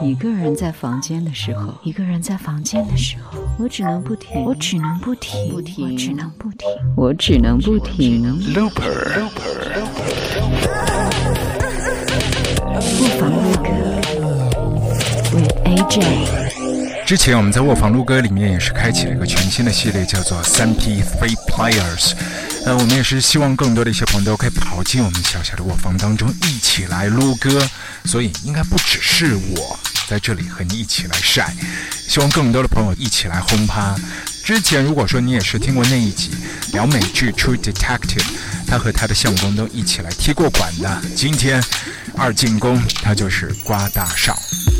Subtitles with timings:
[0.00, 8.54] 一个人在房间的时候，一个人在房间的时候，我只能不停，我只能不停，不停，我只能不停，我只能不停。
[8.54, 9.22] Looper，
[13.00, 13.68] 卧房录歌
[15.32, 16.02] ，with AJ。
[17.04, 22.14] 之前我们在卧房录歌里面也是开启了一个全新的系列，叫做三 P Three Players。
[22.64, 27.60] 那，我们也是希望更多的一些朋友都可以跑进我们小小的卧房当中，一起来录歌。
[28.04, 29.78] 所以应该不只是我。
[30.08, 31.54] 在这里和你一起来晒，
[32.08, 33.96] 希望更多的朋友一起来轰趴。
[34.44, 36.30] 之前如果说你也是听过那一集
[36.72, 38.18] 聊美剧《True Detective》，
[38.66, 41.02] 他和他的相公都一起来踢过馆的。
[41.16, 41.62] 今天
[42.14, 44.36] 二进宫，他就是瓜大少。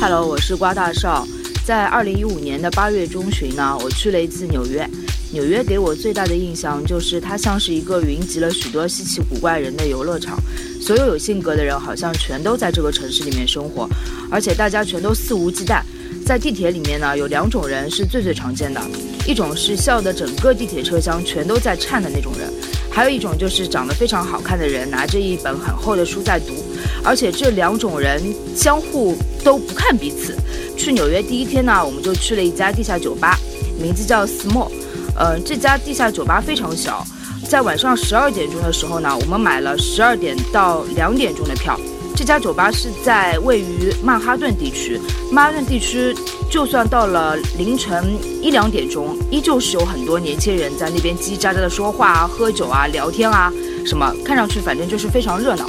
[0.00, 1.26] Hello，我是瓜大少。
[1.64, 4.86] 在二零一五年的八月中旬呢，我去了一次纽约。
[5.34, 10.38] 纽约给我最大的印象就是它像是一个云集了许多稀奇古怪人的游乐场。
[10.80, 13.88] 所有有性格的人好像全都在这个城市里面生活，
[14.30, 15.82] 而且大家全都肆无忌惮。
[16.24, 18.80] 在地铁里面呢，有两种人是最最常见的，
[19.26, 22.48] 一种是笑得整个地铁车厢全都在颤的那种人，
[22.88, 26.54] 还有一种就是长得非常好看的人，拿着一本很厚的书在读。
[27.02, 28.22] 而且这两种人
[28.54, 30.36] 相互都不看彼此。
[30.76, 33.36] 去纽约第一天呢，我们就去了一家地下酒吧，
[33.82, 34.70] 名字叫 Small。
[35.16, 37.04] 嗯，这家地下酒吧非常小。
[37.48, 41.78] 在晚上十二点钟的时候呢，我们买了十二点到两点钟的票。
[42.16, 45.00] 这家酒吧是在位于曼哈顿地区。
[45.30, 46.14] 曼哈顿地区，
[46.50, 53.52] 就算到了凌晨一两点钟，依旧是有很多年轻人在那边叽叽喳喳的说话啊、喝酒啊、聊天啊，
[53.84, 55.66] 什么看上去反正就是非常热闹。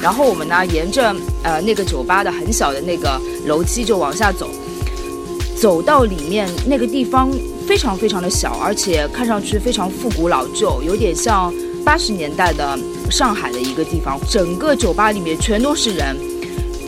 [0.00, 4.48] 然后我们呢，沿着呃那个酒吧的很小的那个楼梯就往下走，
[5.60, 7.30] 走到里面那个地方。
[7.68, 11.52] 非常非常的小，而且看上去非常复古老旧，有点像
[11.84, 12.78] 八十年代的
[13.10, 14.18] 上海的一个地方。
[14.26, 16.16] 整个酒吧里面全都是人，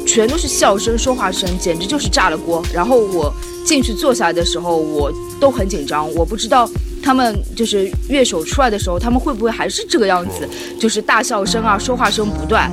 [0.06, 2.64] 全都是笑声、说话声，简直就是炸了锅。
[2.72, 3.30] 然后我
[3.62, 6.66] 进去坐下来的时候，我都很紧张，我不知道
[7.02, 10.48] 他们就是乐手出来的时候，他们会不会还是这个样子，
[10.80, 12.72] 就是大笑声啊，说话声不断。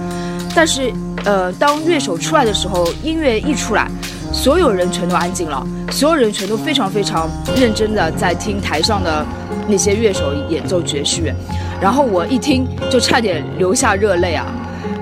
[0.56, 0.94] 但是，
[1.26, 3.92] 呃，当乐手出来的时候，音乐一出来。
[4.38, 7.28] 所有人全都安静了，所有人全都非常非常
[7.58, 9.26] 认真的在听台上的
[9.68, 11.36] 那些乐手演奏爵士乐，
[11.82, 14.46] 然后我一听就差点流下热泪啊，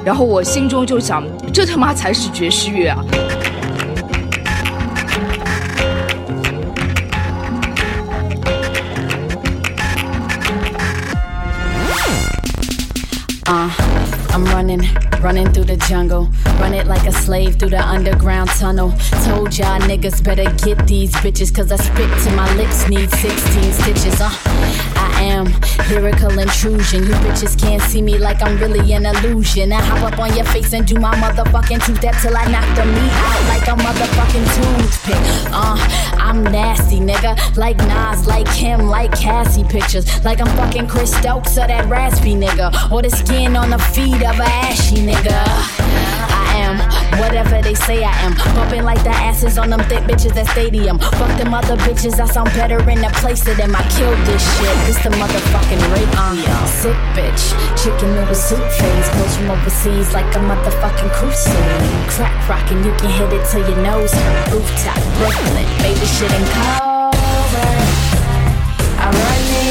[0.06, 1.22] 然后我心中就想，
[1.53, 3.06] 这他妈才是爵士乐啊！
[13.44, 13.72] 啊
[14.31, 15.04] ，I'm running。
[15.25, 18.91] Running through the jungle, run it like a slave through the underground tunnel.
[19.23, 23.73] Told y'all niggas better get these bitches, cause I spit till my lips need 16
[23.73, 24.21] stitches.
[24.21, 24.29] Uh,
[24.95, 25.45] I am
[25.89, 27.05] lyrical intrusion.
[27.05, 29.73] You bitches can't see me like I'm really an illusion.
[29.73, 32.67] I hop up on your face and do my motherfucking tooth that till I knock
[32.75, 35.51] the meat out like a motherfucking toothpick.
[35.51, 35.75] Uh,
[36.21, 37.57] I'm nasty, nigga.
[37.57, 40.05] Like Nas, like him, like Cassie pictures.
[40.23, 42.91] Like I'm fucking Chris Stokes or that raspy nigga.
[42.91, 45.43] Or the skin on the feet of a ashy nigga nigga.
[46.31, 46.75] I am
[47.19, 48.33] whatever they say I am.
[48.55, 50.99] Bumping like the asses on them thick bitches at stadium.
[50.99, 53.75] Fuck them other bitches, I sound better in the place of them.
[53.75, 54.75] I killed this shit.
[54.87, 56.09] This the motherfucking rape.
[56.17, 59.09] Uh, sick bitch, chicken noodle soup phase.
[59.09, 62.09] Clothes from overseas like a motherfucking crusade.
[62.09, 64.51] Crack rockin', you can hit it till your nose hurt.
[64.51, 66.85] Rooftop, Brooklyn, baby shit in cover.
[68.97, 69.64] I run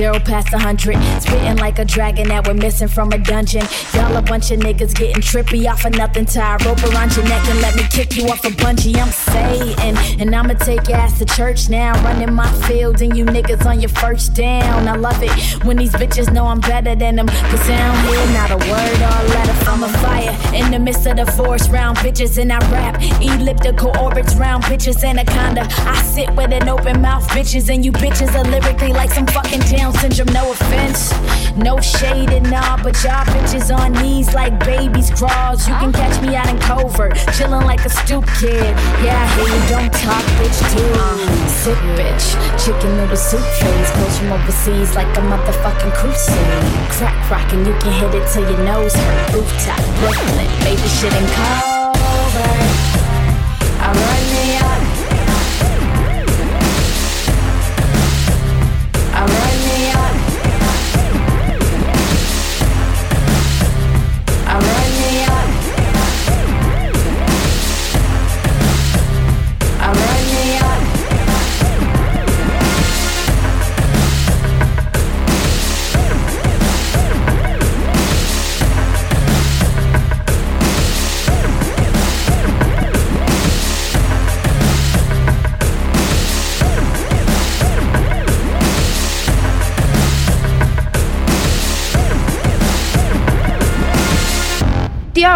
[0.00, 3.60] Zero past a hundred, spitting like a dragon that we're missing from a dungeon.
[3.92, 6.24] Y'all a bunch of niggas getting trippy off of nothing.
[6.24, 8.96] Tie a rope around your neck and let me kick you off a bungee.
[8.96, 11.92] I'm Satan, and I'ma take your ass to church now.
[12.02, 14.88] Running my field and you niggas on your first down.
[14.88, 15.32] I love it
[15.66, 17.26] when these bitches know I'm better than them.
[17.26, 20.34] Cause I don't not a word or a letter from a fire.
[20.54, 23.02] In the midst of the forest round bitches and I rap.
[23.20, 25.68] Elliptical orbits round bitches anaconda.
[25.70, 29.60] I sit with an open mouth bitches and you bitches are lyrically like some fucking
[29.60, 31.12] down down syndrome, no offense.
[31.56, 35.66] No shade and all, but y'all bitches on knees like babies crawls.
[35.66, 38.74] You can catch me out in covert, chillin' like a stoop kid.
[39.02, 40.94] Yeah, I hear you don't talk, bitch, too.
[41.48, 43.90] Sick bitch, chicken noodle soup face.
[43.90, 46.90] Clothes from overseas like a motherfucking crusade.
[46.90, 49.34] Crack rockin', you can hit it till your nose hurt.
[49.34, 51.90] Rooftop, Brooklyn, baby shit in covert.
[53.82, 54.29] I run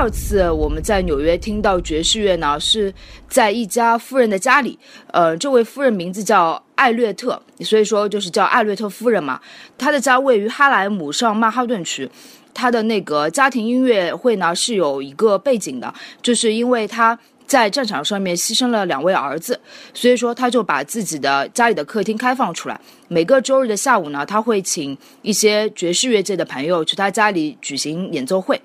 [0.04, 2.92] 二次我们在纽约听到爵士乐呢，是
[3.26, 4.78] 在一家夫人的家里。
[5.10, 9.40] 呃，这位夫人名字叫艾略特，所以说就是叫艾略特夫人嘛。
[9.78, 12.06] 她的家位于哈莱姆上曼哈顿区。
[12.52, 19.58] 她的那个家庭音乐会呢是有一个背景的，就是因为她在战场上面牺牲了两位儿子，
[19.94, 22.78] 所以说他就把自己的家里的客厅开放出来。
[23.08, 28.60] 每个周日的下午呢，他会请一些爵士乐界的朋友去他家里举行演奏会。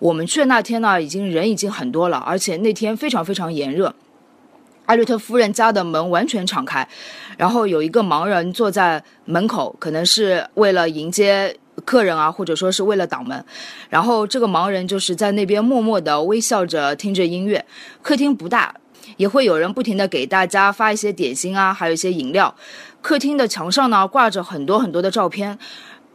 [0.00, 3.94] 我们去的那天呢，已经人已经很多了，而且那天非常非常炎热。
[4.86, 6.88] 艾略特夫人家的门完全敞开，
[7.36, 13.44] 然后有一个盲人坐在门口，可能是为了迎接客人啊，或者说是为了挡门。
[13.88, 17.64] 然后这个盲人就是在那边默默地微笑着听着音乐。
[18.02, 18.74] 客厅不大，
[19.16, 22.52] 也会有人不停地给大家发一些点心啊，还有一些饮料。
[23.00, 25.56] 客厅的墙上呢挂着很多很多的照片。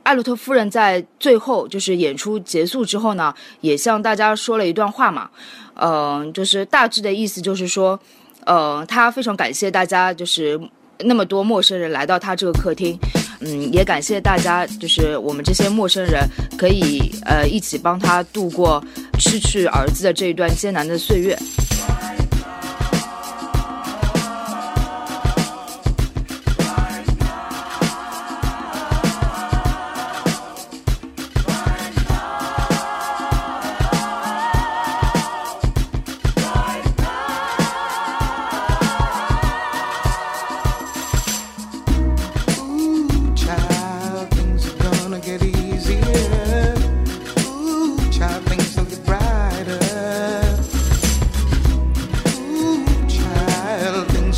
[0.05, 5.27] 艾洛特夫人在最后就是演出结束之后呢，也向大家说了一段话嘛，
[5.73, 7.99] 嗯，就是大致的意思就是说，
[8.45, 10.59] 呃，他非常感谢大家，就是
[10.99, 12.95] 那么多陌生人来到他这个客厅，
[13.39, 16.21] 嗯，也感谢大家，就是我们这些陌生人
[16.55, 18.79] 可以呃一起帮他度过
[19.17, 21.35] 失去儿子的这一段艰难的岁月。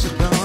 [0.07, 0.36] Isabel.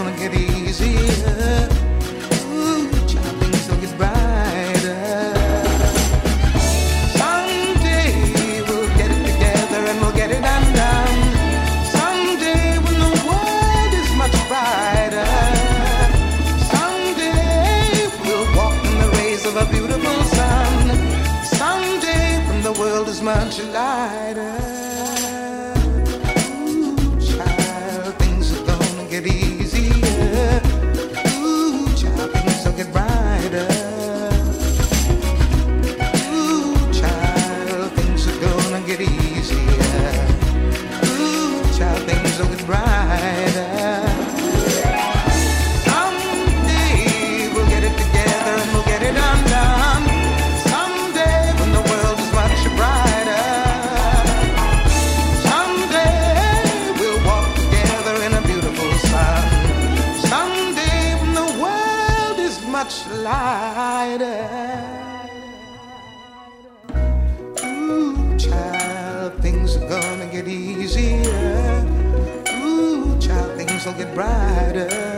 [73.84, 75.11] will get brighter.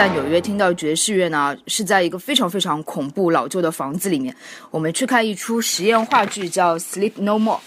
[0.00, 4.34] 在纽约听到爵士乐呢，是在一个非常非常恐怖老旧的房子里面。
[4.70, 7.58] 我们去看一出实验话剧，叫《Sleep No More》，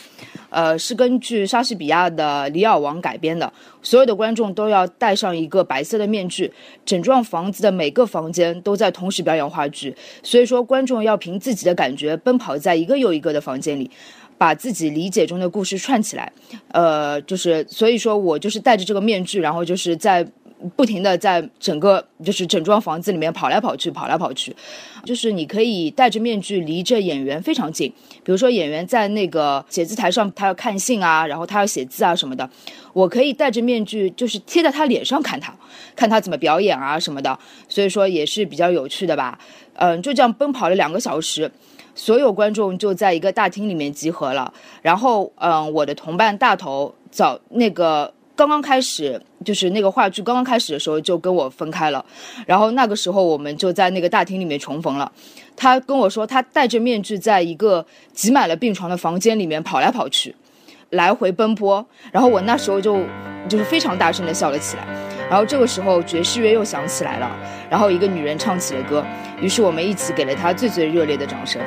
[0.50, 3.54] 呃，是根据莎士比亚的《李尔王》改编的。
[3.84, 6.52] 所有的观众都要戴上一个白色的面具，
[6.84, 9.96] 整幢房子的每个房间都在同时表演话剧。
[10.24, 13.92] 所以说，观众要凭自己的感觉奔跑在一个又一个的房间里。
[14.36, 16.30] 把自己理解中的故事串起来，
[16.70, 20.28] 呃，就是所以说我就是戴着这个面具，然后就是在。
[20.75, 24.55] 不停的在整个就是整幢房子里面跑来跑去，跑来跑去，
[25.03, 27.91] 就是你可以戴着面具离着演员非常近。
[28.24, 32.50] 比如说演员在那个写字台上，他要看信啊，然后他要写字啊什么的，
[32.93, 35.53] 我可以戴着面具，就是贴在他脸上看他，
[35.96, 37.38] 看他怎么表演啊什么的。
[37.67, 39.38] 所以说也是比较有趣的吧。
[39.75, 41.51] 嗯，就这样奔跑了两个小时，
[41.93, 44.53] 所有观众就在一个大厅里面集合了。
[44.82, 48.13] 然后嗯，我的同伴大头早那个。
[48.36, 52.04] 刚刚开始，就是那个话剧刚刚开始的时候就跟我分开了，
[52.48, 55.12] 然后那个时候我们就在那个大厅里面重逢了。
[55.56, 60.36] 他跟我说，他戴着面具在一个挤满了病床的房间里面跑来跑去，
[60.90, 61.86] 来回奔波。
[62.12, 63.00] 然后我那时候就
[63.48, 64.84] 就是非常大声的笑了起来。
[65.30, 67.32] 然后这个时候爵士乐又响起来了，
[67.70, 69.06] 然后一个女人唱起了歌，
[69.40, 71.62] 于是我们一起给了他最最热烈的掌声。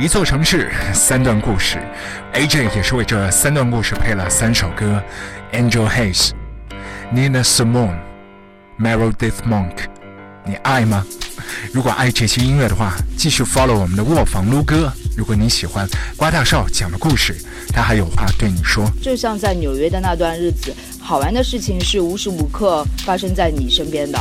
[0.00, 1.76] 一座城市，三段故事。
[2.32, 4.98] AJ 也是为这三段故事配了三首歌
[5.52, 6.30] ：Angel Haze、
[7.14, 7.98] Nina Simone、
[8.80, 9.74] Meredith Monk。
[10.46, 11.04] 你爱吗？
[11.70, 14.90] 如果爱这些音乐的话，继续 follow 我们的卧房撸歌。
[15.18, 15.86] 如果你喜欢
[16.16, 17.36] 瓜大少讲的故事，
[17.68, 18.90] 他还有话对你说。
[19.02, 24.18] 就像在纽约的那段日子，好玩的事情是无时无刻发生在你身边的。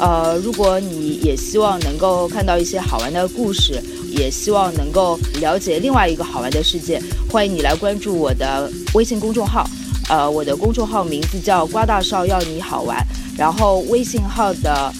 [0.00, 3.80] 呃，如果你也希望能够看到一些好玩的故事，
[4.20, 9.66] 也希望能够了解另外一个好玩的世界，欢迎你来关注我的微信公众号。
[10.10, 13.02] 呃，我的公众号名字叫瓜大少要你好玩，
[13.36, 14.92] 然后微信号的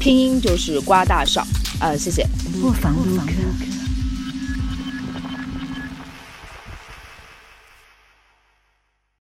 [0.00, 1.46] 拼音就是瓜大少。
[1.80, 2.26] 呃，谢谢。
[2.62, 3.63] 卧房录歌。